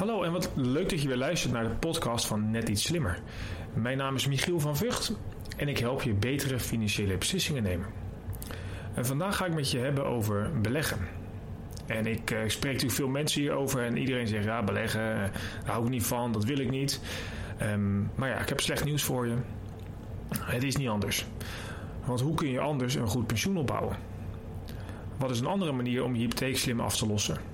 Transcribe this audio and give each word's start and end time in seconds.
Hallo 0.00 0.22
en 0.22 0.32
wat 0.32 0.50
leuk 0.54 0.88
dat 0.88 1.02
je 1.02 1.08
weer 1.08 1.16
luistert 1.16 1.52
naar 1.52 1.68
de 1.68 1.74
podcast 1.74 2.26
van 2.26 2.50
Net 2.50 2.68
iets 2.68 2.82
slimmer. 2.82 3.18
Mijn 3.74 3.96
naam 3.96 4.14
is 4.14 4.26
Michiel 4.26 4.60
van 4.60 4.76
Vught 4.76 5.16
en 5.56 5.68
ik 5.68 5.78
help 5.78 6.02
je 6.02 6.14
betere 6.14 6.58
financiële 6.58 7.16
beslissingen 7.16 7.62
nemen. 7.62 7.86
En 8.94 9.06
vandaag 9.06 9.36
ga 9.36 9.46
ik 9.46 9.54
met 9.54 9.70
je 9.70 9.78
hebben 9.78 10.06
over 10.06 10.50
beleggen. 10.60 10.98
En 11.86 12.06
ik, 12.06 12.30
ik 12.30 12.50
spreek 12.50 12.72
natuurlijk 12.72 13.00
veel 13.00 13.08
mensen 13.08 13.40
hierover 13.40 13.82
en 13.82 13.96
iedereen 13.96 14.26
zegt 14.26 14.44
ja, 14.44 14.62
beleggen, 14.62 15.12
eh, 15.12 15.18
daar 15.64 15.72
hou 15.72 15.84
ik 15.84 15.90
niet 15.90 16.06
van, 16.06 16.32
dat 16.32 16.44
wil 16.44 16.58
ik 16.58 16.70
niet. 16.70 17.00
Um, 17.62 18.10
maar 18.14 18.28
ja, 18.28 18.38
ik 18.38 18.48
heb 18.48 18.60
slecht 18.60 18.84
nieuws 18.84 19.02
voor 19.02 19.26
je. 19.26 19.36
Het 20.40 20.62
is 20.62 20.76
niet 20.76 20.88
anders. 20.88 21.26
Want 22.04 22.20
hoe 22.20 22.34
kun 22.34 22.50
je 22.50 22.60
anders 22.60 22.94
een 22.94 23.08
goed 23.08 23.26
pensioen 23.26 23.56
opbouwen? 23.56 23.96
Wat 25.16 25.30
is 25.30 25.40
een 25.40 25.46
andere 25.46 25.72
manier 25.72 26.04
om 26.04 26.14
je 26.14 26.20
hypotheek 26.20 26.56
slim 26.56 26.80
af 26.80 26.96
te 26.96 27.06
lossen? 27.06 27.49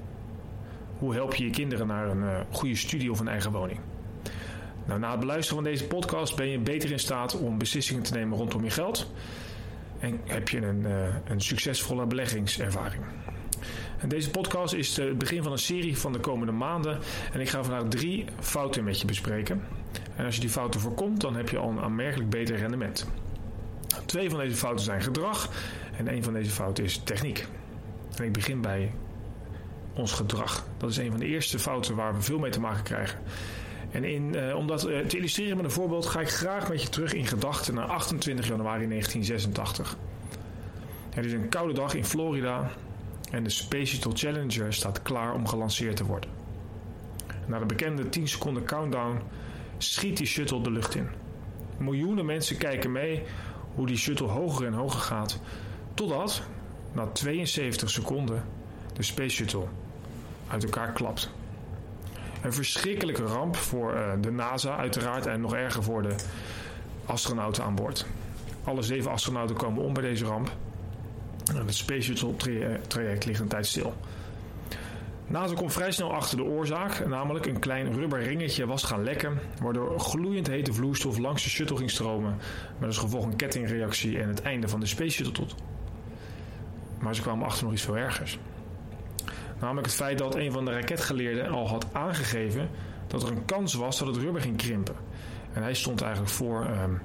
Hoe 0.99 1.15
help 1.15 1.35
je 1.35 1.45
je 1.45 1.51
kinderen 1.51 1.87
naar 1.87 2.09
een 2.09 2.23
uh, 2.23 2.41
goede 2.51 2.77
studie 2.77 3.11
of 3.11 3.21
een 3.21 3.29
eigen 3.29 3.53
woning? 3.53 3.81
Nou, 4.87 5.01
na 5.01 5.11
het 5.11 5.21
beluisteren 5.21 5.63
van 5.63 5.73
deze 5.73 5.85
podcast 5.85 6.37
ben 6.37 6.49
je 6.49 6.59
beter 6.59 6.91
in 6.91 6.99
staat 6.99 7.39
om 7.39 7.59
beslissingen 7.59 8.03
te 8.03 8.13
nemen 8.13 8.39
rondom 8.39 8.65
je 8.65 8.71
geld. 8.71 9.11
En 9.99 10.21
heb 10.25 10.49
je 10.49 10.67
een, 10.67 10.81
uh, 10.81 11.15
een 11.25 11.41
succesvolle 11.41 12.07
beleggingservaring. 12.07 13.03
En 13.99 14.09
deze 14.09 14.31
podcast 14.31 14.75
is 14.75 14.97
het 14.97 15.19
begin 15.19 15.43
van 15.43 15.53
een 15.53 15.59
serie 15.59 15.99
van 15.99 16.13
de 16.13 16.19
komende 16.19 16.53
maanden. 16.53 16.99
En 17.33 17.41
ik 17.41 17.49
ga 17.49 17.65
vandaag 17.65 17.89
drie 17.89 18.25
fouten 18.41 18.85
met 18.85 19.01
je 19.01 19.07
bespreken. 19.07 19.63
En 20.17 20.25
als 20.25 20.35
je 20.35 20.41
die 20.41 20.51
fouten 20.51 20.81
voorkomt, 20.81 21.21
dan 21.21 21.37
heb 21.37 21.49
je 21.49 21.59
al 21.59 21.71
een 21.71 21.81
aanmerkelijk 21.81 22.31
beter 22.31 22.57
rendement. 22.57 23.07
Twee 24.07 24.31
van 24.31 24.39
deze 24.39 24.57
fouten 24.57 24.85
zijn 24.85 25.03
gedrag 25.03 25.51
en 25.97 26.13
een 26.13 26.23
van 26.23 26.33
deze 26.33 26.51
fouten 26.51 26.85
is 26.85 27.01
techniek. 27.05 27.47
En 28.17 28.25
ik 28.25 28.33
begin 28.33 28.61
bij 28.61 28.93
ons 29.97 30.13
gedrag. 30.13 30.67
Dat 30.77 30.91
is 30.91 30.97
een 30.97 31.11
van 31.11 31.21
de 31.21 31.27
eerste 31.27 31.59
fouten 31.59 31.95
waar 31.95 32.15
we 32.15 32.23
veel 32.23 32.39
mee 32.39 32.51
te 32.51 32.61
maken 32.61 32.83
krijgen. 32.83 33.19
En 33.91 34.05
in, 34.05 34.37
uh, 34.37 34.57
om 34.57 34.67
dat 34.67 34.89
uh, 34.89 34.99
te 34.99 35.17
illustreren 35.17 35.57
met 35.57 35.65
een 35.65 35.71
voorbeeld 35.71 36.07
ga 36.07 36.21
ik 36.21 36.29
graag 36.29 36.69
met 36.69 36.83
je 36.83 36.89
terug 36.89 37.13
in 37.13 37.27
gedachten 37.27 37.75
naar 37.75 37.87
28 37.87 38.47
januari 38.47 38.89
1986. 38.89 39.97
Het 41.11 41.25
is 41.25 41.33
een 41.33 41.49
koude 41.49 41.73
dag 41.73 41.95
in 41.95 42.05
Florida 42.05 42.71
en 43.31 43.45
de 43.45 43.51
Space 43.51 43.87
Shuttle 43.87 44.13
Challenger 44.15 44.73
staat 44.73 45.03
klaar 45.03 45.35
om 45.35 45.47
gelanceerd 45.47 45.97
te 45.97 46.05
worden. 46.05 46.31
Na 47.47 47.59
de 47.59 47.67
bekende 47.67 48.09
10 48.09 48.29
seconden 48.29 48.65
countdown 48.65 49.21
schiet 49.79 50.17
die 50.17 50.27
shuttle 50.27 50.63
de 50.63 50.71
lucht 50.71 50.95
in. 50.95 51.09
Miljoenen 51.79 52.27
mensen 52.27 52.57
kijken 52.57 52.93
mee 52.93 53.23
hoe 53.75 53.87
die 53.87 53.97
shuttle 53.97 54.27
hoger 54.27 54.67
en 54.67 54.73
hoger 54.73 55.01
gaat, 55.01 55.41
totdat 55.95 56.43
na 56.93 57.07
72 57.07 57.91
seconden 57.91 58.45
de 58.93 59.03
Space 59.03 59.35
Shuttle 59.35 59.67
uit 60.51 60.65
elkaar 60.65 60.93
klapt. 60.93 61.31
Een 62.43 62.53
verschrikkelijke 62.53 63.23
ramp 63.23 63.57
voor 63.57 63.95
uh, 63.95 64.13
de 64.21 64.31
NASA 64.31 64.77
uiteraard 64.77 65.27
en 65.27 65.41
nog 65.41 65.55
erger 65.55 65.83
voor 65.83 66.03
de 66.03 66.15
astronauten 67.07 67.65
aan 67.65 67.75
boord. 67.75 68.07
Alle 68.65 68.83
zeven 68.83 69.11
astronauten 69.11 69.57
komen 69.57 69.83
om 69.83 69.93
bij 69.93 70.03
deze 70.03 70.25
ramp. 70.25 70.51
En 71.55 71.57
het 71.57 71.75
Space 71.75 72.03
Shuttle 72.15 72.79
traject 72.87 73.25
ligt 73.25 73.41
een 73.41 73.49
tijd 73.49 73.67
stil. 73.67 73.95
NASA 75.27 75.55
komt 75.55 75.73
vrij 75.73 75.91
snel 75.91 76.13
achter 76.13 76.37
de 76.37 76.45
oorzaak, 76.45 77.07
namelijk 77.07 77.47
een 77.47 77.59
klein 77.59 77.93
rubber 77.93 78.23
ringetje 78.23 78.67
was 78.67 78.83
gaan 78.83 79.03
lekken, 79.03 79.39
waardoor 79.63 80.01
gloeiend 80.01 80.47
hete 80.47 80.73
vloeistof 80.73 81.19
langs 81.19 81.43
de 81.43 81.49
shuttle 81.49 81.77
ging 81.77 81.91
stromen, 81.91 82.37
met 82.79 82.89
als 82.89 82.99
gevolg 82.99 83.25
een 83.25 83.37
kettingreactie 83.37 84.19
en 84.19 84.29
het 84.29 84.43
einde 84.43 84.69
van 84.69 84.81
de 84.81 84.87
Space 84.87 85.25
Shuttle. 85.25 85.47
Maar 86.99 87.15
ze 87.15 87.23
kwamen 87.23 87.47
achter 87.47 87.65
nog 87.65 87.73
iets 87.73 87.83
veel 87.83 87.97
ergers. 87.97 88.39
Namelijk 89.61 89.87
het 89.87 89.97
feit 89.97 90.19
dat 90.19 90.35
een 90.35 90.53
van 90.53 90.65
de 90.65 90.73
raketgeleerden 90.73 91.49
al 91.49 91.69
had 91.69 91.87
aangegeven 91.93 92.69
dat 93.07 93.23
er 93.23 93.29
een 93.29 93.45
kans 93.45 93.75
was 93.75 93.99
dat 93.99 94.09
het 94.09 94.17
rubber 94.17 94.43
ging 94.43 94.57
krimpen. 94.57 94.95
En 95.53 95.63
hij 95.63 95.75
stond 95.75 96.01
eigenlijk 96.01 96.33
voor 96.33 96.67
um, 96.83 97.01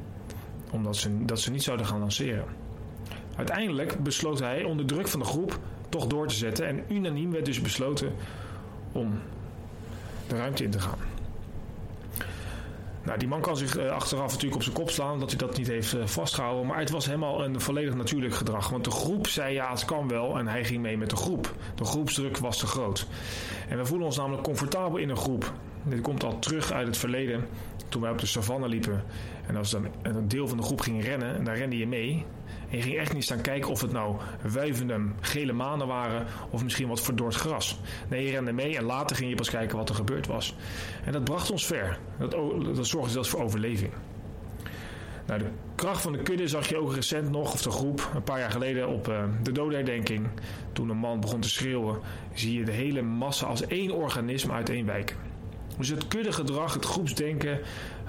omdat 0.71 0.95
ze, 0.95 1.25
dat 1.25 1.39
ze 1.39 1.51
niet 1.51 1.63
zouden 1.63 1.85
gaan 1.85 1.99
lanceren. 1.99 2.45
Uiteindelijk 3.35 4.03
besloot 4.03 4.39
hij 4.39 4.63
onder 4.63 4.85
druk 4.85 5.07
van 5.07 5.19
de 5.19 5.25
groep 5.25 5.59
toch 5.89 6.07
door 6.07 6.27
te 6.27 6.35
zetten 6.35 6.67
en 6.67 6.83
unaniem 6.89 7.31
werd 7.31 7.45
dus 7.45 7.61
besloten 7.61 8.13
om 8.91 9.19
de 10.27 10.37
ruimte 10.37 10.63
in 10.63 10.71
te 10.71 10.79
gaan. 10.79 11.10
Nou, 13.03 13.19
die 13.19 13.27
man 13.27 13.41
kan 13.41 13.57
zich 13.57 13.77
achteraf 13.77 14.31
natuurlijk 14.31 14.55
op 14.55 14.63
zijn 14.63 14.75
kop 14.75 14.89
slaan 14.89 15.19
dat 15.19 15.29
hij 15.29 15.37
dat 15.37 15.57
niet 15.57 15.67
heeft 15.67 15.95
vastgehouden. 16.05 16.65
Maar 16.67 16.79
het 16.79 16.89
was 16.89 17.05
helemaal 17.05 17.43
een 17.43 17.61
volledig 17.61 17.95
natuurlijk 17.95 18.35
gedrag. 18.35 18.69
Want 18.69 18.83
de 18.83 18.91
groep 18.91 19.27
zei 19.27 19.53
ja, 19.53 19.71
het 19.71 19.85
kan 19.85 20.07
wel. 20.07 20.37
En 20.37 20.47
hij 20.47 20.63
ging 20.63 20.81
mee 20.81 20.97
met 20.97 21.09
de 21.09 21.15
groep. 21.15 21.55
De 21.75 21.85
groepsdruk 21.85 22.37
was 22.37 22.57
te 22.57 22.67
groot. 22.67 23.07
En 23.69 23.77
we 23.77 23.85
voelen 23.85 24.05
ons 24.05 24.17
namelijk 24.17 24.43
comfortabel 24.43 24.97
in 24.97 25.09
een 25.09 25.17
groep. 25.17 25.53
Dit 25.83 26.01
komt 26.01 26.23
al 26.23 26.39
terug 26.39 26.71
uit 26.71 26.87
het 26.87 26.97
verleden. 26.97 27.47
Toen 27.89 28.01
wij 28.01 28.11
op 28.11 28.19
de 28.19 28.25
savanne 28.25 28.67
liepen. 28.67 29.03
En 29.47 29.55
als 29.55 29.71
dan 29.71 29.87
een 30.01 30.27
deel 30.27 30.47
van 30.47 30.57
de 30.57 30.63
groep 30.63 30.81
ging 30.81 31.03
rennen. 31.03 31.35
En 31.35 31.43
daar 31.43 31.57
rende 31.57 31.77
je 31.77 31.87
mee. 31.87 32.25
En 32.71 32.77
je 32.77 32.83
ging 32.83 32.97
echt 32.97 33.13
niet 33.13 33.23
staan 33.23 33.41
kijken 33.41 33.69
of 33.69 33.81
het 33.81 33.91
nou 33.91 34.15
wuivende 34.51 35.01
gele 35.19 35.53
manen 35.53 35.87
waren 35.87 36.25
of 36.49 36.63
misschien 36.63 36.87
wat 36.87 37.01
verdord 37.01 37.35
gras. 37.35 37.79
Nee, 38.09 38.25
je 38.25 38.31
rende 38.31 38.51
mee 38.51 38.77
en 38.77 38.83
later 38.83 39.15
ging 39.15 39.29
je 39.29 39.35
pas 39.35 39.49
kijken 39.49 39.77
wat 39.77 39.89
er 39.89 39.95
gebeurd 39.95 40.27
was. 40.27 40.55
En 41.05 41.11
dat 41.11 41.23
bracht 41.23 41.51
ons 41.51 41.65
ver. 41.65 41.99
Dat, 42.19 42.31
dat 42.75 42.87
zorgde 42.87 43.11
zelfs 43.11 43.29
voor 43.29 43.41
overleving. 43.41 43.91
Nou, 45.25 45.39
de 45.39 45.49
kracht 45.75 46.01
van 46.01 46.11
de 46.11 46.21
kudde 46.21 46.47
zag 46.47 46.69
je 46.69 46.77
ook 46.77 46.93
recent 46.93 47.29
nog, 47.29 47.53
of 47.53 47.61
de 47.61 47.71
groep, 47.71 48.11
een 48.15 48.23
paar 48.23 48.39
jaar 48.39 48.51
geleden 48.51 48.87
op 48.87 49.07
uh, 49.07 49.23
de 49.43 49.51
dodenherdenking. 49.51 50.27
Toen 50.73 50.89
een 50.89 50.97
man 50.97 51.19
begon 51.19 51.39
te 51.39 51.49
schreeuwen, 51.49 51.99
zie 52.33 52.57
je 52.57 52.65
de 52.65 52.71
hele 52.71 53.01
massa 53.01 53.45
als 53.45 53.65
één 53.65 53.91
organisme 53.91 54.53
uiteenwijken. 54.53 55.15
Dus 55.77 55.89
het 55.89 56.07
kuddegedrag, 56.07 56.73
het 56.73 56.85
groepsdenken, 56.85 57.59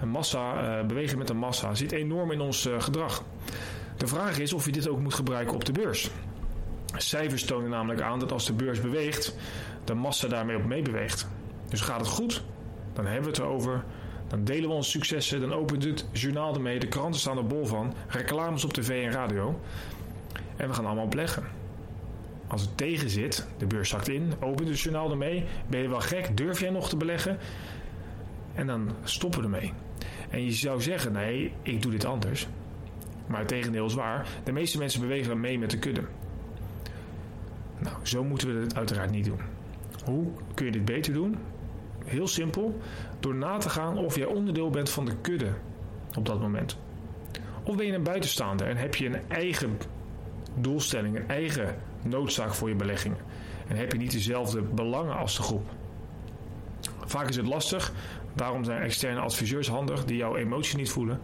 een 0.00 0.08
massa, 0.08 0.78
uh, 0.80 0.86
bewegen 0.86 1.18
met 1.18 1.30
een 1.30 1.36
massa, 1.36 1.74
zit 1.74 1.92
enorm 1.92 2.30
in 2.30 2.40
ons 2.40 2.66
uh, 2.66 2.80
gedrag. 2.80 3.24
De 3.96 4.06
vraag 4.06 4.38
is 4.38 4.52
of 4.52 4.64
je 4.64 4.72
dit 4.72 4.88
ook 4.88 5.00
moet 5.00 5.14
gebruiken 5.14 5.54
op 5.54 5.64
de 5.64 5.72
beurs. 5.72 6.10
Cijfers 6.96 7.44
tonen 7.44 7.70
namelijk 7.70 8.00
aan 8.00 8.18
dat 8.18 8.32
als 8.32 8.46
de 8.46 8.52
beurs 8.52 8.80
beweegt, 8.80 9.36
de 9.84 9.94
massa 9.94 10.28
daarmee 10.28 10.56
ook 10.56 10.64
meebeweegt. 10.64 11.28
Dus 11.68 11.80
gaat 11.80 12.00
het 12.00 12.08
goed, 12.08 12.44
dan 12.92 13.04
hebben 13.04 13.24
we 13.24 13.28
het 13.28 13.38
erover. 13.38 13.84
Dan 14.28 14.44
delen 14.44 14.68
we 14.68 14.74
onze 14.74 14.90
successen, 14.90 15.40
dan 15.40 15.52
opent 15.52 15.84
het 15.84 16.06
journaal 16.12 16.54
ermee, 16.54 16.78
de 16.78 16.88
kranten 16.88 17.20
staan 17.20 17.36
er 17.36 17.46
bol 17.46 17.66
van, 17.66 17.94
reclames 18.08 18.64
op 18.64 18.72
tv 18.72 19.04
en 19.04 19.12
radio. 19.12 19.60
En 20.56 20.68
we 20.68 20.74
gaan 20.74 20.86
allemaal 20.86 21.08
beleggen. 21.08 21.44
Als 22.46 22.60
het 22.60 22.76
tegen 22.76 23.10
zit, 23.10 23.46
de 23.58 23.66
beurs 23.66 23.88
zakt 23.88 24.08
in, 24.08 24.32
opent 24.40 24.68
het 24.68 24.80
journaal 24.80 25.10
ermee, 25.10 25.44
ben 25.66 25.80
je 25.80 25.88
wel 25.88 26.00
gek, 26.00 26.36
durf 26.36 26.60
jij 26.60 26.70
nog 26.70 26.88
te 26.88 26.96
beleggen? 26.96 27.38
En 28.54 28.66
dan 28.66 28.90
stoppen 29.04 29.38
we 29.40 29.44
ermee. 29.44 29.72
En 30.30 30.44
je 30.44 30.52
zou 30.52 30.82
zeggen, 30.82 31.12
nee, 31.12 31.52
ik 31.62 31.82
doe 31.82 31.90
dit 31.90 32.04
anders. 32.04 32.46
Maar 33.32 33.40
het 33.40 33.50
tegendeel 33.50 33.86
is 33.86 33.94
waar. 33.94 34.26
De 34.44 34.52
meeste 34.52 34.78
mensen 34.78 35.00
bewegen 35.00 35.40
mee 35.40 35.58
met 35.58 35.70
de 35.70 35.78
kudde. 35.78 36.02
Nou, 37.78 37.96
zo 38.02 38.24
moeten 38.24 38.54
we 38.54 38.60
het 38.60 38.76
uiteraard 38.76 39.10
niet 39.10 39.24
doen. 39.24 39.40
Hoe 40.04 40.26
kun 40.54 40.66
je 40.66 40.72
dit 40.72 40.84
beter 40.84 41.12
doen? 41.12 41.38
Heel 42.04 42.26
simpel. 42.26 42.80
Door 43.20 43.34
na 43.34 43.58
te 43.58 43.70
gaan 43.70 43.98
of 43.98 44.16
jij 44.16 44.26
onderdeel 44.26 44.70
bent 44.70 44.90
van 44.90 45.04
de 45.04 45.16
kudde 45.20 45.52
op 46.16 46.26
dat 46.26 46.40
moment. 46.40 46.78
Of 47.62 47.76
ben 47.76 47.86
je 47.86 47.92
een 47.92 48.02
buitenstaander 48.02 48.66
en 48.66 48.76
heb 48.76 48.94
je 48.94 49.06
een 49.06 49.20
eigen 49.28 49.78
doelstelling, 50.54 51.16
een 51.16 51.28
eigen 51.28 51.76
noodzaak 52.02 52.54
voor 52.54 52.68
je 52.68 52.74
beleggingen. 52.74 53.18
En 53.68 53.76
heb 53.76 53.92
je 53.92 53.98
niet 53.98 54.12
dezelfde 54.12 54.62
belangen 54.62 55.16
als 55.16 55.36
de 55.36 55.42
groep. 55.42 55.70
Vaak 57.04 57.28
is 57.28 57.36
het 57.36 57.46
lastig, 57.46 57.92
daarom 58.34 58.64
zijn 58.64 58.82
externe 58.82 59.20
adviseurs 59.20 59.68
handig 59.68 60.04
die 60.04 60.16
jouw 60.16 60.36
emotie 60.36 60.76
niet 60.76 60.90
voelen. 60.90 61.20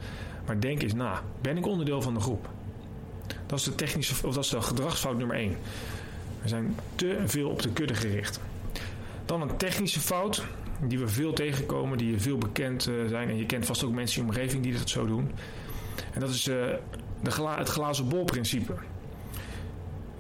Maar 0.49 0.61
denk 0.61 0.83
eens 0.83 0.95
na, 0.95 1.23
ben 1.41 1.57
ik 1.57 1.67
onderdeel 1.67 2.03
van 2.03 2.15
de 2.15 2.21
groep? 2.21 2.49
Dat 3.47 3.59
is 3.59 3.65
de 3.65 3.75
technische, 3.75 4.27
of 4.27 4.35
dat 4.35 4.45
is 4.45 4.51
de 4.51 4.63
gedragsfout 4.63 5.17
nummer 5.17 5.37
1. 5.37 5.57
We 6.43 6.49
zijn 6.49 6.77
te 6.95 7.23
veel 7.27 7.51
op 7.51 7.63
de 7.63 7.73
kudde 7.73 7.95
gericht. 7.95 8.41
Dan 9.27 9.43
een 9.43 9.57
technische 9.57 10.01
fout, 10.01 10.45
die 10.81 10.99
we 10.99 11.09
veel 11.09 11.33
tegenkomen, 11.33 11.99
die 11.99 12.21
veel 12.21 12.39
bekend 12.39 12.83
zijn. 13.09 13.29
En 13.29 13.37
je 13.37 13.47
kent 13.47 13.67
vast 13.67 13.85
ook 13.85 13.93
mensen 13.93 14.21
in 14.21 14.27
je 14.27 14.33
omgeving 14.33 14.63
die 14.63 14.73
dat 14.73 14.89
zo 14.89 15.07
doen. 15.07 15.31
En 16.13 16.21
dat 16.21 16.31
is 16.31 16.43
de, 16.43 16.79
het 17.23 17.69
glazen 17.69 18.09
bol 18.09 18.25
principe. 18.25 18.73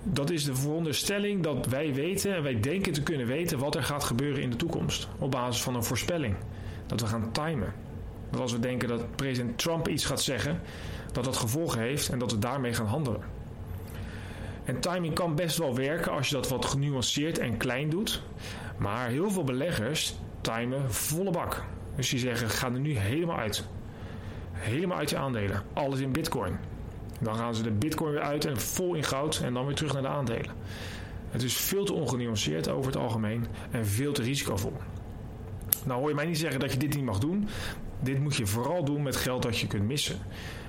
Dat 0.02 0.30
is 0.30 0.44
de 0.44 0.54
veronderstelling 0.54 1.42
dat 1.42 1.66
wij 1.66 1.94
weten 1.94 2.34
en 2.34 2.42
wij 2.42 2.60
denken 2.60 2.92
te 2.92 3.02
kunnen 3.02 3.26
weten 3.26 3.58
wat 3.58 3.74
er 3.74 3.82
gaat 3.82 4.04
gebeuren 4.04 4.42
in 4.42 4.50
de 4.50 4.56
toekomst. 4.56 5.08
Op 5.18 5.30
basis 5.30 5.62
van 5.62 5.74
een 5.74 5.84
voorspelling. 5.84 6.34
Dat 6.86 7.00
we 7.00 7.06
gaan 7.06 7.32
timen. 7.32 7.72
Dat 8.30 8.40
als 8.40 8.52
we 8.52 8.58
denken 8.58 8.88
dat 8.88 9.16
president 9.16 9.58
Trump 9.58 9.88
iets 9.88 10.04
gaat 10.04 10.22
zeggen, 10.22 10.60
dat 11.12 11.24
dat 11.24 11.36
gevolgen 11.36 11.80
heeft 11.80 12.08
en 12.08 12.18
dat 12.18 12.30
we 12.30 12.38
daarmee 12.38 12.74
gaan 12.74 12.86
handelen. 12.86 13.22
En 14.64 14.80
timing 14.80 15.14
kan 15.14 15.34
best 15.34 15.58
wel 15.58 15.74
werken 15.74 16.12
als 16.12 16.28
je 16.28 16.34
dat 16.34 16.48
wat 16.48 16.64
genuanceerd 16.64 17.38
en 17.38 17.56
klein 17.56 17.90
doet. 17.90 18.22
Maar 18.78 19.08
heel 19.08 19.30
veel 19.30 19.44
beleggers 19.44 20.14
timen 20.40 20.92
volle 20.92 21.30
bak. 21.30 21.64
Dus 21.96 22.10
die 22.10 22.18
zeggen: 22.18 22.50
ga 22.50 22.66
er 22.66 22.80
nu 22.80 22.98
helemaal 22.98 23.38
uit. 23.38 23.64
Helemaal 24.52 24.98
uit 24.98 25.10
je 25.10 25.16
aandelen. 25.16 25.62
Alles 25.72 26.00
in 26.00 26.12
bitcoin. 26.12 26.56
Dan 27.20 27.34
gaan 27.34 27.54
ze 27.54 27.62
de 27.62 27.70
bitcoin 27.70 28.12
weer 28.12 28.22
uit 28.22 28.44
en 28.44 28.60
vol 28.60 28.94
in 28.94 29.04
goud 29.04 29.40
en 29.44 29.54
dan 29.54 29.66
weer 29.66 29.74
terug 29.74 29.92
naar 29.92 30.02
de 30.02 30.08
aandelen. 30.08 30.50
Het 31.30 31.42
is 31.42 31.56
veel 31.56 31.84
te 31.84 31.92
ongenuanceerd 31.92 32.68
over 32.68 32.90
het 32.90 33.00
algemeen 33.00 33.46
en 33.70 33.86
veel 33.86 34.12
te 34.12 34.22
risicovol. 34.22 34.76
Nou 35.84 36.00
hoor 36.00 36.08
je 36.08 36.14
mij 36.14 36.26
niet 36.26 36.38
zeggen 36.38 36.60
dat 36.60 36.72
je 36.72 36.78
dit 36.78 36.94
niet 36.94 37.04
mag 37.04 37.18
doen. 37.18 37.48
Dit 38.00 38.20
moet 38.20 38.36
je 38.36 38.46
vooral 38.46 38.84
doen 38.84 39.02
met 39.02 39.16
geld 39.16 39.42
dat 39.42 39.58
je 39.58 39.66
kunt 39.66 39.86
missen. 39.86 40.18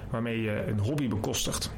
Waarmee 0.10 0.42
je 0.42 0.64
een 0.68 0.80
hobby 0.80 1.08
bekostigt. 1.08 1.72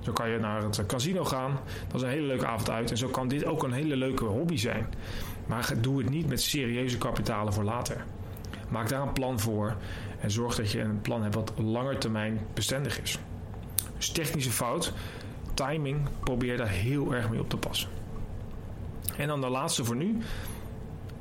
Zo 0.00 0.12
kan 0.12 0.28
je 0.28 0.38
naar 0.38 0.62
het 0.62 0.86
casino 0.86 1.24
gaan. 1.24 1.60
Dat 1.86 1.94
is 1.94 2.02
een 2.02 2.12
hele 2.12 2.26
leuke 2.26 2.46
avond 2.46 2.70
uit. 2.70 2.90
En 2.90 2.96
zo 2.96 3.08
kan 3.08 3.28
dit 3.28 3.44
ook 3.44 3.62
een 3.62 3.72
hele 3.72 3.96
leuke 3.96 4.24
hobby 4.24 4.56
zijn. 4.56 4.86
Maar 5.46 5.72
doe 5.80 5.98
het 5.98 6.10
niet 6.10 6.28
met 6.28 6.40
serieuze 6.40 6.98
kapitalen 6.98 7.52
voor 7.52 7.64
later. 7.64 8.04
Maak 8.68 8.88
daar 8.88 9.02
een 9.02 9.12
plan 9.12 9.40
voor. 9.40 9.76
En 10.20 10.30
zorg 10.30 10.54
dat 10.54 10.70
je 10.70 10.80
een 10.80 11.00
plan 11.00 11.22
hebt 11.22 11.34
wat 11.34 11.52
langer 11.56 11.98
termijn 11.98 12.40
bestendig 12.54 13.02
is. 13.02 13.18
Dus 13.96 14.10
technische 14.10 14.50
fout, 14.50 14.92
timing, 15.54 16.00
probeer 16.20 16.56
daar 16.56 16.68
heel 16.68 17.14
erg 17.14 17.30
mee 17.30 17.40
op 17.40 17.48
te 17.48 17.56
passen. 17.56 17.88
En 19.16 19.28
dan 19.28 19.40
de 19.40 19.48
laatste 19.48 19.84
voor 19.84 19.96
nu. 19.96 20.18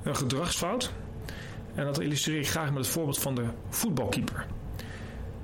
Een 0.03 0.15
gedragsfout. 0.15 0.93
En 1.77 1.85
dat 1.85 1.99
illustreer 1.99 2.39
ik 2.39 2.49
graag 2.49 2.69
met 2.69 2.77
het 2.77 2.87
voorbeeld 2.87 3.19
van 3.19 3.35
de 3.35 3.45
voetbalkeeper. 3.69 4.45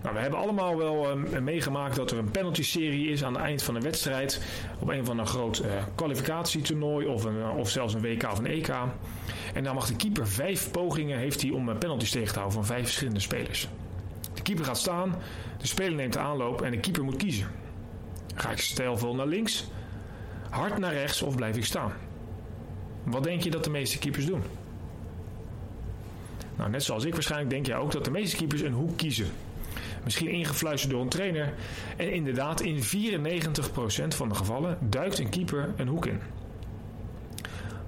Nou, 0.01 0.15
we 0.15 0.21
hebben 0.21 0.39
allemaal 0.39 0.77
wel 0.77 1.18
uh, 1.18 1.39
meegemaakt 1.39 1.95
dat 1.95 2.12
er 2.12 2.18
een 2.18 2.31
penalty-serie 2.31 3.09
is 3.09 3.24
aan 3.24 3.33
het 3.33 3.44
eind 3.44 3.63
van 3.63 3.75
een 3.75 3.81
wedstrijd. 3.81 4.41
Op 4.80 4.89
een 4.89 5.06
van 5.06 5.19
een 5.19 5.27
groot 5.27 5.62
uh, 5.65 5.71
kwalificatietoernooi 5.95 7.07
of, 7.07 7.24
een, 7.24 7.50
of 7.50 7.69
zelfs 7.69 7.94
een 7.94 8.01
WK 8.01 8.24
of 8.24 8.38
een 8.38 8.45
EK. 8.45 8.69
En 9.53 9.63
dan 9.63 9.75
mag 9.75 9.88
de 9.88 9.95
keeper 9.95 10.27
vijf 10.27 10.71
pogingen 10.71 11.18
heeft 11.18 11.41
hij 11.41 11.51
om 11.51 11.77
penalties 11.77 12.12
tegen 12.12 12.33
te 12.33 12.39
houden 12.39 12.53
van 12.53 12.65
vijf 12.65 12.83
verschillende 12.83 13.19
spelers. 13.19 13.68
De 14.33 14.41
keeper 14.41 14.65
gaat 14.65 14.77
staan, 14.77 15.15
de 15.57 15.68
speler 15.68 15.95
neemt 15.95 16.13
de 16.13 16.19
aanloop 16.19 16.62
en 16.62 16.71
de 16.71 16.79
keeper 16.79 17.03
moet 17.03 17.18
kiezen. 17.18 17.47
Ga 18.36 18.51
ik 18.51 18.59
stijlvol 18.59 19.15
naar 19.15 19.27
links, 19.27 19.68
hard 20.50 20.77
naar 20.77 20.94
rechts 20.94 21.21
of 21.21 21.36
blijf 21.36 21.57
ik 21.57 21.65
staan? 21.65 21.94
Wat 23.03 23.24
denk 23.24 23.41
je 23.41 23.51
dat 23.51 23.63
de 23.63 23.69
meeste 23.69 23.97
keepers 24.00 24.25
doen? 24.25 24.44
Nou, 26.57 26.69
net 26.69 26.83
zoals 26.83 27.05
ik 27.05 27.13
waarschijnlijk 27.13 27.50
denk 27.51 27.65
jij 27.65 27.77
ook 27.77 27.91
dat 27.91 28.05
de 28.05 28.11
meeste 28.11 28.35
keepers 28.35 28.61
een 28.61 28.73
hoek 28.73 28.97
kiezen. 28.97 29.27
Misschien 30.03 30.27
ingefluisterd 30.29 30.91
door 30.91 31.01
een 31.01 31.09
trainer. 31.09 31.53
En 31.97 32.11
inderdaad, 32.13 32.61
in 32.61 32.83
94% 32.83 34.07
van 34.07 34.29
de 34.29 34.35
gevallen 34.35 34.77
duikt 34.81 35.19
een 35.19 35.29
keeper 35.29 35.73
een 35.77 35.88
hoek 35.88 36.05
in. 36.05 36.19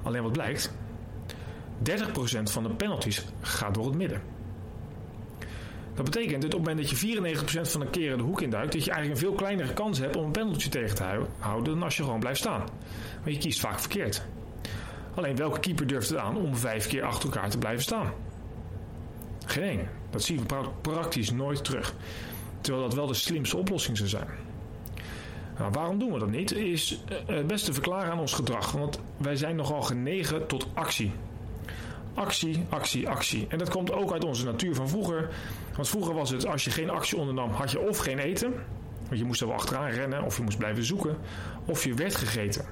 Alleen 0.04 0.24
wat 0.24 0.32
blijkt? 0.32 0.74
30% 1.90 2.44
van 2.44 2.64
de 2.64 2.70
penalties 2.70 3.26
gaat 3.42 3.74
door 3.74 3.86
het 3.86 3.96
midden. 3.96 4.22
Dat 5.94 6.06
betekent 6.06 6.42
dat 6.42 6.54
op 6.54 6.60
het 6.60 6.68
moment 6.68 6.90
dat 6.90 7.00
je 7.00 7.66
94% 7.66 7.72
van 7.72 7.80
de 7.80 7.90
keren 7.90 8.18
de 8.18 8.24
hoek 8.24 8.42
induikt, 8.42 8.72
dat 8.72 8.84
je 8.84 8.92
eigenlijk 8.92 9.22
een 9.22 9.28
veel 9.28 9.38
kleinere 9.38 9.74
kans 9.74 10.00
hebt 10.00 10.16
om 10.16 10.26
een 10.26 10.32
penalty 10.32 10.70
tegen 10.70 10.96
te 10.96 11.04
houden 11.40 11.74
dan 11.74 11.84
als 11.84 11.98
je 11.98 12.04
gewoon 12.04 12.20
blijft 12.20 12.40
staan. 12.40 12.64
Maar 13.24 13.32
je 13.32 13.38
kiest 13.38 13.60
vaak 13.60 13.80
verkeerd. 13.80 14.26
Alleen 15.16 15.36
welke 15.36 15.60
keeper 15.60 15.88
durft 15.88 16.10
het 16.10 16.18
aan 16.18 16.38
om 16.38 16.56
vijf 16.56 16.88
keer 16.88 17.04
achter 17.04 17.30
elkaar 17.30 17.50
te 17.50 17.58
blijven 17.58 17.84
staan? 17.84 18.14
Dat 20.10 20.24
zien 20.24 20.38
we 20.48 20.70
praktisch 20.82 21.32
nooit 21.32 21.64
terug. 21.64 21.96
Terwijl 22.62 22.86
dat 22.86 22.96
wel 22.96 23.08
de 23.08 23.14
slimste 23.14 23.58
oplossing 23.58 23.98
zou 23.98 24.10
zijn. 24.10 24.28
Nou, 25.58 25.72
waarom 25.72 26.00
doen 26.00 26.14
we 26.14 26.20
dat 26.20 26.30
niet? 26.30 26.52
Is 26.52 27.00
eh, 27.08 27.36
het 27.36 27.48
beste 27.48 27.74
verklaren 27.74 28.12
aan 28.12 28.20
ons 28.20 28.34
gedrag. 28.34 28.72
Want 28.72 29.00
wij 29.18 29.36
zijn 29.36 29.56
nogal 29.56 29.82
genegen 29.82 30.48
tot 30.48 30.68
actie. 30.74 31.12
Actie, 32.14 32.66
actie, 32.70 33.10
actie. 33.10 33.46
En 33.50 33.58
dat 33.58 33.70
komt 33.70 33.92
ook 33.92 34.14
uit 34.14 34.24
onze 34.24 34.46
natuur 34.46 34.76
van 34.76 34.90
vroeger. 34.90 35.30
Want 35.76 35.90
vroeger 35.90 36.14
was 36.14 36.30
het, 36.30 36.48
als 36.48 36.64
je 36.64 36.72
geen 36.72 36.90
actie 36.90 37.18
ondernam, 37.18 37.52
had 37.52 37.72
je 37.72 37.80
of 37.80 37.98
geen 37.98 38.20
eten. 38.20 38.54
Want 39.08 39.20
je 39.20 39.26
moest 39.26 39.40
wel 39.40 39.54
achteraan 39.54 39.90
rennen, 39.90 40.24
of 40.24 40.38
je 40.38 40.44
moest 40.44 40.58
blijven 40.58 40.84
zoeken. 40.84 41.18
Of 41.66 41.84
je 41.84 41.94
werd 41.94 42.16
gegeten. 42.16 42.66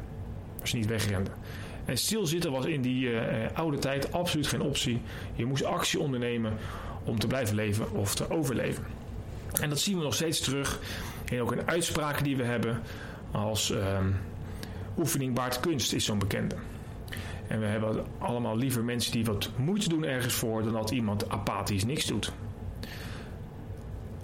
Als 0.61 0.71
je 0.71 0.77
niet 0.77 0.87
wegrende. 0.87 1.31
En 1.85 1.97
stilzitten 1.97 2.51
was 2.51 2.65
in 2.65 2.81
die 2.81 3.05
uh, 3.05 3.21
oude 3.53 3.77
tijd 3.77 4.11
absoluut 4.11 4.47
geen 4.47 4.61
optie. 4.61 5.01
Je 5.35 5.45
moest 5.45 5.63
actie 5.63 5.99
ondernemen 5.99 6.53
om 7.03 7.19
te 7.19 7.27
blijven 7.27 7.55
leven 7.55 7.91
of 7.91 8.15
te 8.15 8.29
overleven. 8.29 8.85
En 9.61 9.69
dat 9.69 9.79
zien 9.79 9.97
we 9.97 10.03
nog 10.03 10.13
steeds 10.13 10.39
terug 10.39 10.79
in 11.25 11.41
ook 11.41 11.51
in 11.51 11.67
uitspraken 11.67 12.23
die 12.23 12.37
we 12.37 12.43
hebben. 12.43 12.81
Als 13.31 13.71
uh, 13.71 13.97
oefening 14.97 15.33
baart 15.33 15.59
kunst 15.59 15.93
is 15.93 16.05
zo'n 16.05 16.19
bekende. 16.19 16.55
En 17.47 17.59
we 17.59 17.65
hebben 17.65 18.05
allemaal 18.17 18.57
liever 18.57 18.83
mensen 18.83 19.11
die 19.11 19.25
wat 19.25 19.49
moeite 19.55 19.89
doen 19.89 20.05
ergens 20.05 20.33
voor 20.33 20.63
dan 20.63 20.73
dat 20.73 20.91
iemand 20.91 21.29
apathisch 21.29 21.85
niks 21.85 22.05
doet. 22.05 22.31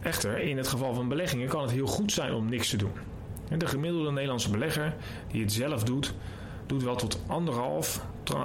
Echter, 0.01 0.39
in 0.39 0.57
het 0.57 0.67
geval 0.67 0.93
van 0.93 1.07
beleggingen 1.07 1.47
kan 1.47 1.61
het 1.61 1.71
heel 1.71 1.87
goed 1.87 2.11
zijn 2.11 2.33
om 2.33 2.49
niks 2.49 2.69
te 2.69 2.77
doen. 2.77 2.91
En 3.49 3.59
de 3.59 3.67
gemiddelde 3.67 4.11
Nederlandse 4.11 4.51
belegger 4.51 4.95
die 5.31 5.41
het 5.41 5.51
zelf 5.51 5.83
doet, 5.83 6.13
doet 6.69 6.83
wel 6.83 6.95
tot 6.95 7.19
anderhalf, 7.27 8.05
tra 8.23 8.41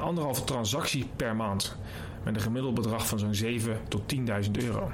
anderhalve 0.00 0.44
transactie 0.44 1.08
per 1.16 1.36
maand. 1.36 1.76
Met 2.24 2.34
een 2.34 2.40
gemiddeld 2.40 2.74
bedrag 2.74 3.06
van 3.06 3.18
zo'n 3.18 3.34
7 3.34 3.80
tot 3.88 4.14
10.000 4.14 4.50
euro. 4.52 4.90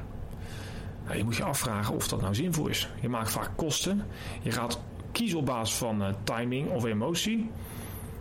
Nou, 1.04 1.16
je 1.16 1.24
moet 1.24 1.36
je 1.36 1.44
afvragen 1.44 1.94
of 1.94 2.08
dat 2.08 2.20
nou 2.20 2.34
zinvol 2.34 2.66
is. 2.66 2.88
Je 3.00 3.08
maakt 3.08 3.30
vaak 3.30 3.50
kosten. 3.56 4.02
Je 4.42 4.50
gaat 4.50 4.80
kiezen 5.12 5.38
op 5.38 5.46
basis 5.46 5.76
van 5.76 6.02
uh, 6.02 6.08
timing 6.24 6.70
of 6.70 6.84
emotie. 6.84 7.50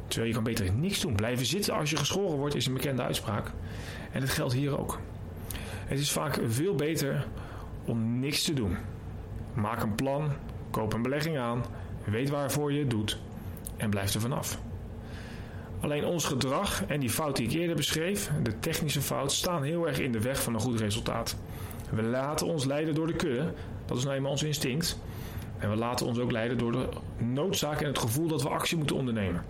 Terwijl 0.07 0.27
je 0.27 0.35
kan 0.35 0.44
beter 0.44 0.73
niks 0.73 1.00
doen. 1.00 1.15
Blijven 1.15 1.45
zitten 1.45 1.73
als 1.73 1.89
je 1.89 1.97
geschoren 1.97 2.38
wordt 2.38 2.55
is 2.55 2.65
een 2.65 2.73
bekende 2.73 3.01
uitspraak. 3.01 3.51
En 4.11 4.19
dat 4.19 4.29
geldt 4.29 4.53
hier 4.53 4.79
ook. 4.79 5.00
Het 5.85 6.00
is 6.00 6.11
vaak 6.11 6.39
veel 6.47 6.75
beter 6.75 7.27
om 7.85 8.19
niks 8.19 8.44
te 8.44 8.53
doen. 8.53 8.77
Maak 9.53 9.83
een 9.83 9.95
plan, 9.95 10.29
koop 10.69 10.94
een 10.94 11.01
belegging 11.01 11.38
aan, 11.38 11.63
weet 12.03 12.29
waarvoor 12.29 12.73
je 12.73 12.79
het 12.79 12.89
doet 12.89 13.19
en 13.78 13.90
blijf 13.90 14.14
er 14.14 14.22
vanaf. 14.22 14.60
Alleen 15.80 16.06
ons 16.06 16.25
gedrag 16.25 16.86
en 16.86 17.00
die 17.00 17.10
fout 17.10 17.36
die 17.36 17.48
ik 17.48 17.54
eerder 17.54 17.75
beschreef, 17.75 18.31
de 18.44 18.60
technische 18.60 19.02
fout, 19.02 19.31
staan 19.31 19.64
heel 19.64 19.88
erg 19.88 20.00
in 20.00 20.12
de 20.12 20.22
weg 20.22 20.44
van 20.44 20.54
een 20.54 20.60
goed 20.60 20.80
resultaat. 20.80 21.36
We 21.90 22.04
laten 22.04 22.48
ons 22.48 22.66
leiden 22.66 22.96
door 22.96 23.08
de 23.08 23.16
kudde, 23.16 23.54
dat 23.86 23.98
is 23.98 24.04
nou 24.04 24.16
eenmaal 24.16 24.31
ons 24.31 24.44
instinct. 24.44 25.00
En 25.58 25.70
we 25.70 25.75
laten 25.75 26.06
ons 26.06 26.20
ook 26.20 26.31
leiden 26.31 26.58
door 26.58 26.72
de 26.72 26.90
noodzaak 27.18 27.81
en 27.81 27.88
het 27.88 28.00
gevoel 28.00 28.28
dat 28.28 28.44
we 28.44 28.50
actie 28.50 28.78
moeten 28.78 28.96
ondernemen. 28.96 29.44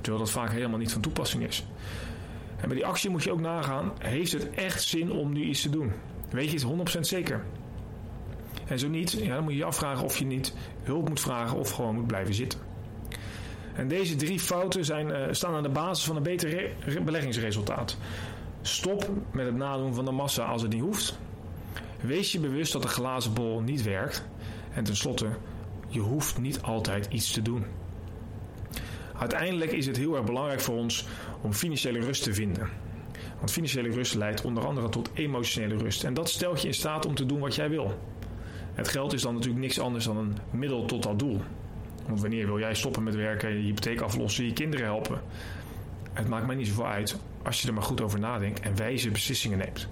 Terwijl 0.00 0.24
dat 0.24 0.32
vaak 0.32 0.50
helemaal 0.50 0.78
niet 0.78 0.92
van 0.92 1.00
toepassing 1.00 1.46
is. 1.46 1.66
En 2.56 2.68
bij 2.68 2.76
die 2.76 2.86
actie 2.86 3.10
moet 3.10 3.22
je 3.22 3.32
ook 3.32 3.40
nagaan, 3.40 3.92
heeft 3.98 4.32
het 4.32 4.50
echt 4.50 4.82
zin 4.82 5.12
om 5.12 5.32
nu 5.32 5.42
iets 5.42 5.62
te 5.62 5.70
doen? 5.70 5.92
Weet 6.30 6.50
je 6.50 6.66
het 6.66 6.96
100% 6.96 7.00
zeker? 7.00 7.44
En 8.66 8.78
zo 8.78 8.88
niet, 8.88 9.26
dan 9.28 9.42
moet 9.42 9.52
je 9.52 9.58
je 9.58 9.64
afvragen 9.64 10.04
of 10.04 10.18
je 10.18 10.24
niet 10.24 10.54
hulp 10.82 11.08
moet 11.08 11.20
vragen 11.20 11.58
of 11.58 11.70
gewoon 11.70 11.94
moet 11.94 12.06
blijven 12.06 12.34
zitten. 12.34 12.65
En 13.76 13.88
deze 13.88 14.16
drie 14.16 14.40
fouten 14.40 14.84
zijn, 14.84 15.08
uh, 15.08 15.26
staan 15.30 15.54
aan 15.54 15.62
de 15.62 15.68
basis 15.68 16.04
van 16.04 16.16
een 16.16 16.22
beter 16.22 16.70
beleggingsresultaat. 17.04 17.96
Stop 18.62 19.10
met 19.32 19.46
het 19.46 19.54
nadoen 19.54 19.94
van 19.94 20.04
de 20.04 20.10
massa 20.10 20.44
als 20.44 20.62
het 20.62 20.72
niet 20.72 20.82
hoeft. 20.82 21.18
Wees 22.00 22.32
je 22.32 22.40
bewust 22.40 22.72
dat 22.72 22.82
de 22.82 22.88
glazen 22.88 23.32
bol 23.32 23.60
niet 23.60 23.82
werkt. 23.82 24.24
En 24.72 24.84
tenslotte, 24.84 25.28
je 25.88 26.00
hoeft 26.00 26.38
niet 26.38 26.62
altijd 26.62 27.06
iets 27.10 27.32
te 27.32 27.42
doen. 27.42 27.64
Uiteindelijk 29.18 29.72
is 29.72 29.86
het 29.86 29.96
heel 29.96 30.16
erg 30.16 30.24
belangrijk 30.24 30.60
voor 30.60 30.76
ons 30.76 31.06
om 31.42 31.52
financiële 31.52 32.00
rust 32.00 32.22
te 32.22 32.34
vinden. 32.34 32.68
Want 33.38 33.50
financiële 33.50 33.90
rust 33.90 34.14
leidt 34.14 34.44
onder 34.44 34.66
andere 34.66 34.88
tot 34.88 35.10
emotionele 35.14 35.76
rust. 35.76 36.04
En 36.04 36.14
dat 36.14 36.28
stelt 36.28 36.60
je 36.60 36.66
in 36.66 36.74
staat 36.74 37.06
om 37.06 37.14
te 37.14 37.26
doen 37.26 37.38
wat 37.38 37.54
jij 37.54 37.70
wil. 37.70 37.98
Het 38.74 38.88
geld 38.88 39.12
is 39.12 39.22
dan 39.22 39.34
natuurlijk 39.34 39.60
niks 39.60 39.80
anders 39.80 40.04
dan 40.04 40.16
een 40.16 40.36
middel 40.50 40.84
tot 40.84 41.02
dat 41.02 41.18
doel. 41.18 41.40
Want 42.08 42.20
wanneer 42.20 42.46
wil 42.46 42.58
jij 42.58 42.74
stoppen 42.74 43.02
met 43.02 43.14
werken, 43.14 43.50
je 43.50 43.62
hypotheek 43.62 44.00
aflossen, 44.00 44.44
je 44.44 44.52
kinderen 44.52 44.86
helpen? 44.86 45.20
Het 46.12 46.28
maakt 46.28 46.46
mij 46.46 46.56
niet 46.56 46.66
zoveel 46.66 46.86
uit 46.86 47.16
als 47.42 47.62
je 47.62 47.68
er 47.68 47.74
maar 47.74 47.82
goed 47.82 48.00
over 48.00 48.18
nadenkt 48.18 48.60
en 48.60 48.76
wijze 48.76 49.10
beslissingen 49.10 49.58
neemt. 49.58 49.88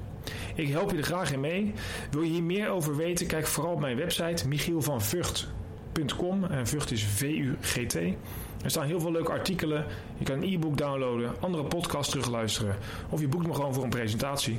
Ik 0.55 0.69
help 0.69 0.91
je 0.91 0.97
er 0.97 1.03
graag 1.03 1.33
in 1.33 1.41
mee. 1.41 1.73
Wil 2.11 2.23
je 2.23 2.31
hier 2.31 2.43
meer 2.43 2.69
over 2.69 2.97
weten? 2.97 3.27
Kijk 3.27 3.47
vooral 3.47 3.73
op 3.73 3.81
mijn 3.81 3.97
website 3.97 4.49
michielvanvugt.com. 4.49 6.45
En 6.45 6.67
Vught 6.67 6.91
is 6.91 7.05
V-U-G-T. 7.05 7.95
Er 7.95 8.71
staan 8.71 8.87
heel 8.87 9.01
veel 9.01 9.13
leuke 9.13 9.31
artikelen. 9.31 9.87
Je 10.19 10.25
kan 10.25 10.37
een 10.37 10.53
e-book 10.53 10.79
downloaden, 10.79 11.33
andere 11.41 11.65
podcasts 11.65 12.11
terugluisteren. 12.11 12.77
Of 13.09 13.21
je 13.21 13.29
boekt 13.29 13.47
me 13.47 13.55
gewoon 13.55 13.75
voor 13.75 13.85
een 13.85 13.91
presentatie. 13.91 14.59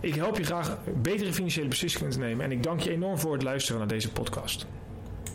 Ik 0.00 0.14
help 0.14 0.36
je 0.36 0.44
graag 0.44 0.78
betere 1.02 1.32
financiële 1.32 1.68
beslissingen 1.68 2.10
te 2.10 2.18
nemen. 2.18 2.44
En 2.44 2.52
ik 2.52 2.62
dank 2.62 2.80
je 2.80 2.90
enorm 2.90 3.18
voor 3.18 3.32
het 3.32 3.42
luisteren 3.42 3.78
naar 3.78 3.88
deze 3.88 4.10
podcast. 4.10 4.66